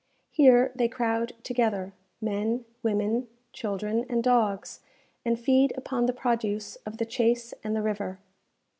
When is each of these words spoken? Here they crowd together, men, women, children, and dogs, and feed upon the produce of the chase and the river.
Here 0.31 0.71
they 0.73 0.87
crowd 0.87 1.33
together, 1.43 1.93
men, 2.19 2.65
women, 2.81 3.27
children, 3.53 4.03
and 4.09 4.23
dogs, 4.23 4.79
and 5.23 5.39
feed 5.39 5.73
upon 5.77 6.07
the 6.07 6.11
produce 6.11 6.75
of 6.87 6.97
the 6.97 7.05
chase 7.05 7.53
and 7.63 7.75
the 7.75 7.83
river. 7.83 8.17